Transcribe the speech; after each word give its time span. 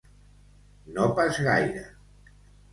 No 0.95 1.05
pas 1.19 1.29
gaire. 1.51 1.87